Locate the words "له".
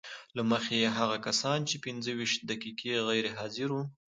0.35-0.41